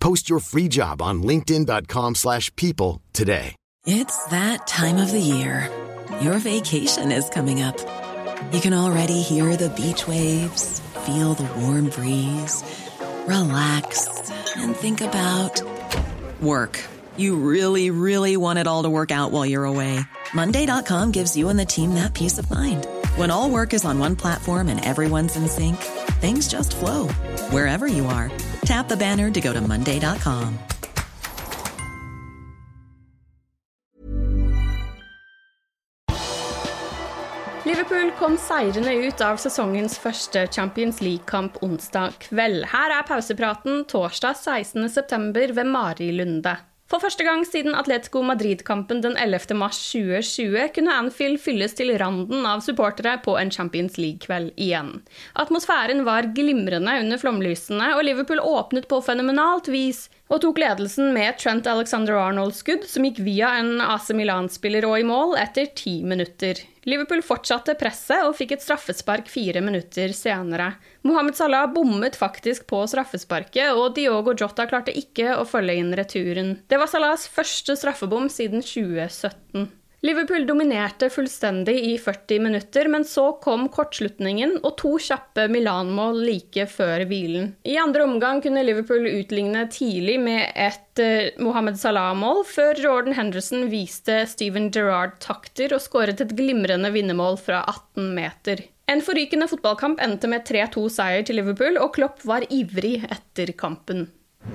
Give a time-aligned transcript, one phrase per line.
[0.00, 3.54] Post your free job on linkedin.com/people slash people today.
[3.86, 5.70] It's that time of the year.
[6.20, 7.78] Your vacation is coming up.
[8.52, 12.62] You can already hear the beach waves, feel the warm breeze,
[13.26, 14.08] relax,
[14.56, 15.62] and think about
[16.40, 16.80] work.
[17.16, 20.00] You really, really want it all to work out while you're away.
[20.34, 22.86] Monday.com gives you and the team that peace of mind.
[23.16, 25.76] When all work is on one platform and everyone's in sync,
[26.20, 27.08] things just flow
[27.50, 28.30] wherever you are.
[28.64, 30.58] Tap the banner to go to Monday.com.
[37.68, 42.64] Liverpool kom seirende ut av sesongens første Champions League-kamp onsdag kveld.
[42.72, 45.52] Her er pausepraten torsdag 16.9.
[45.52, 46.54] ved Mari Lunde.
[46.88, 49.52] For første gang siden Atletico Madrid-kampen den 11.
[49.60, 54.94] mars 2020 kunne Anfield fylles til randen av supportere på en Champions League-kveld igjen.
[55.36, 61.36] Atmosfæren var glimrende under flomlysene, og Liverpool åpnet på fenomenalt vis og tok ledelsen med
[61.42, 66.64] Trent Alexander-Arnolds skudd, som gikk via en AC Milan-spiller og i mål etter ti minutter.
[66.88, 70.70] Liverpool fortsatte presset og fikk et straffespark fire minutter senere.
[71.04, 76.54] Mohammed Salah bommet faktisk på straffesparket, og Diogo Jota klarte ikke å følge inn returen.
[76.70, 79.68] Det var Salahs første straffebom siden 2017.
[80.06, 86.68] Liverpool dominerte fullstendig i 40 minutter, men så kom kortslutningen og to kjappe Milan-mål like
[86.70, 87.50] før hvilen.
[87.66, 93.66] I andre omgang kunne Liverpool utligne tidlig med et uh, Mohammed Salah-mål, før Jordan Henderson
[93.72, 98.68] viste Steven Gerrard takter og skåret et glimrende vinnermål fra 18 meter.
[98.88, 104.06] En forrykende fotballkamp endte med 3-2-seier til Liverpool, og Klopp var ivrig etter kampen.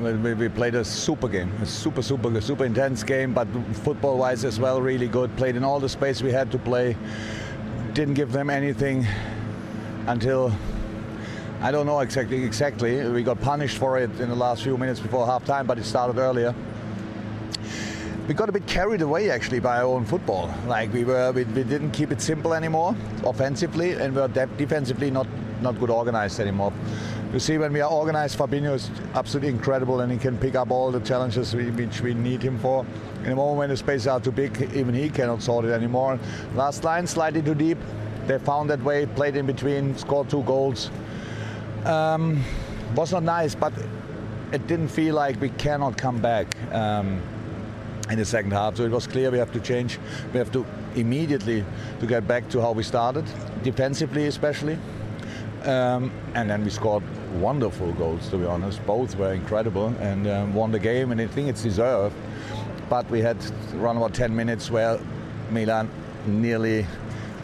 [0.04, 3.48] We, played a super game, a super, super, super intense game, but
[3.84, 5.34] football-wise as well, really good.
[5.38, 6.98] Played in all the space we had to play.
[7.94, 9.08] Didn't give them anything
[10.08, 10.52] until
[11.62, 12.44] I don't know exactly.
[12.44, 15.78] Exactly, we got punished for it in the last few minutes before half time, but
[15.78, 16.54] it started earlier.
[18.28, 20.54] We got a bit carried away actually by our own football.
[20.68, 22.94] Like we were, we, we didn't keep it simple anymore
[23.24, 25.28] offensively, and we were de- defensively not
[25.62, 26.74] not good organized anymore.
[27.34, 30.70] You see, when we are organized, Fabinho is absolutely incredible and he can pick up
[30.70, 32.86] all the challenges we, which we need him for.
[33.24, 36.20] In a moment when the spaces are too big, even he cannot sort it anymore.
[36.54, 37.80] Last line, slightly too deep.
[38.28, 40.92] They found that way, played in between, scored two goals.
[41.86, 42.44] Um,
[42.96, 43.74] was not nice, but
[44.52, 47.20] it didn't feel like we cannot come back um,
[48.12, 48.78] in the second half.
[48.78, 49.98] So it was clear we have to change.
[50.34, 50.64] We have to
[50.96, 51.66] immediately
[52.00, 53.26] to get back to how we started,
[53.64, 54.78] defensively especially.
[55.64, 58.86] Um, and then we scored wonderful goals, to be honest.
[58.86, 62.16] Both were incredible and um, won the game, and I think it's deserved.
[62.90, 63.38] But we had
[63.76, 65.00] around about 10 minutes where
[65.52, 65.90] Milan
[66.26, 66.86] nearly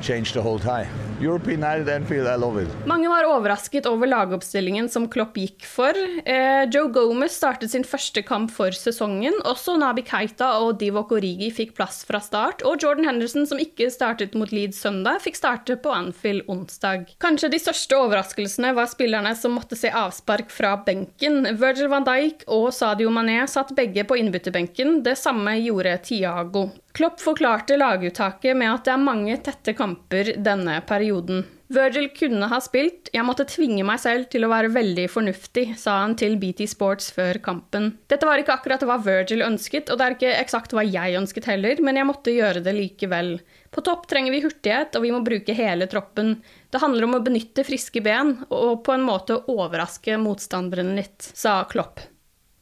[0.01, 0.87] changed the whole tie.
[1.21, 2.69] European United Anfield, I love it.
[2.87, 5.95] Mange var overrasket over lagoppstillingen som Klopp gikk for.
[6.25, 9.35] Eh, Joe Gomez startet sin første kamp for sesongen.
[9.43, 12.63] Også Nabi Keita og Divok Origi fikk plass fra start.
[12.63, 17.11] Og Jordan Henderson, som ikke startet mot Leeds søndag, fikk starte på Anfield onsdag.
[17.19, 21.43] Kanskje de største overraskelsene var spillerne som måtte se avspark fra benken.
[21.59, 25.01] Virgil van Dijk og Sadio Mané satt begge på innbytterbenken.
[25.03, 26.69] Det samme gjorde Tiago.
[26.97, 31.45] Klopp forklarte laguttaket med at det er mange tette kamper denne perioden.
[31.69, 35.99] Virgil kunne ha spilt, jeg måtte tvinge meg selv til å være veldig fornuftig, sa
[36.01, 37.91] han til BT Sports før kampen.
[38.09, 41.51] Dette var ikke akkurat hva Virgil ønsket, og det er ikke eksakt hva jeg ønsket
[41.51, 43.35] heller, men jeg måtte gjøre det likevel.
[43.69, 46.39] På topp trenger vi hurtighet, og vi må bruke hele troppen.
[46.73, 51.61] Det handler om å benytte friske ben, og på en måte overraske motstanderen litt, sa
[51.69, 52.01] Klopp.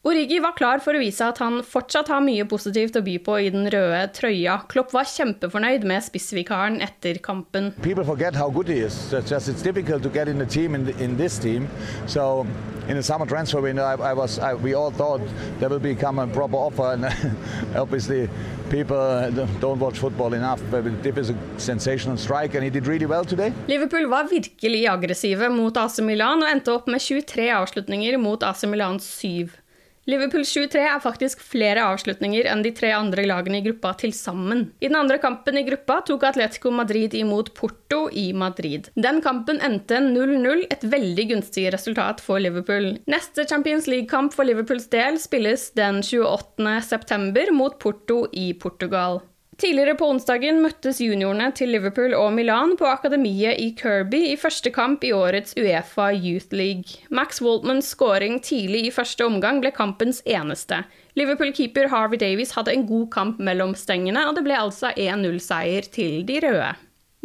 [0.07, 3.33] Origi var klar for å vise at han fortsatt har mye positivt å by på
[3.43, 4.53] i den røde trøya.
[4.71, 7.73] Klopp var kjempefornøyd med spissvikaren etter kampen.
[7.83, 8.95] People forget how good he is.
[9.11, 11.67] It's just it's difficult to get in the team in, the, in this team.
[12.05, 12.47] So
[12.87, 15.19] in the summer transfer window, I, I was I, we all thought
[15.59, 17.03] there will become a proper offer, and
[17.75, 18.29] obviously
[18.69, 20.61] people don't watch football enough.
[20.71, 23.51] But Dip is a sensational strike, and he did really well today.
[23.67, 28.63] Liverpool var virkelig aggressive mot AC Milan og endte opp med 23 avslutninger mot AC
[28.71, 29.66] Milans 7.
[30.07, 34.69] Liverpool 7-3 er faktisk flere avslutninger enn de tre andre lagene i gruppa til sammen.
[34.79, 38.87] I den andre kampen i gruppa tok Atletico Madrid imot Porto i Madrid.
[38.95, 42.93] Den kampen endte 0-0, et veldig gunstig resultat for Liverpool.
[43.11, 46.77] Neste Champions League-kamp for Liverpools del spilles den 28.
[46.87, 49.19] september mot Porto i Portugal.
[49.57, 54.69] Tidligere på onsdagen møttes juniorene til Liverpool og Milan på akademiet i Kirby i første
[54.69, 57.01] kamp i årets Uefa Youth League.
[57.09, 60.83] Max Waltmans scoring tidlig i første omgang ble kampens eneste.
[61.17, 66.21] Liverpool-keeper Harvey Davies hadde en god kamp mellom stengene, og det ble altså 1-0-seier til
[66.29, 66.75] de røde.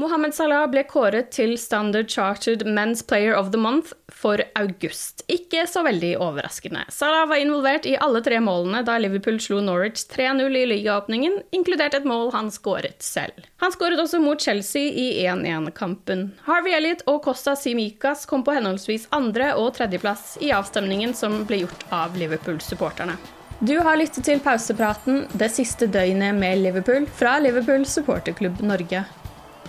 [0.01, 5.21] Mohammed Salah ble kåret til Standard Chartered Men's Player of the Month for august.
[5.29, 6.87] Ikke så veldig overraskende.
[6.89, 11.99] Salah var involvert i alle tre målene da Liverpool slo Norwich 3-0 i ligaåpningen, inkludert
[11.99, 13.45] et mål han skåret selv.
[13.61, 16.31] Han skåret også mot Chelsea i 1-1-kampen.
[16.49, 21.67] Harvey Elliot og Costa Simicas kom på henholdsvis andre- og tredjeplass i avstemningen som ble
[21.67, 23.21] gjort av Liverpool-supporterne.
[23.61, 29.05] Du har lyttet til pausepraten det siste døgnet med Liverpool fra Liverpool supporterklubb Norge.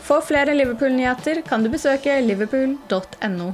[0.04, 3.54] For flere Liverpool-nyheter kan du besøke liverpool.no.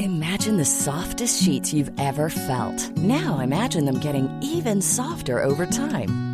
[0.00, 2.90] Imagine the softest sheets you've ever felt.
[2.96, 6.33] Now imagine them getting even softer over time.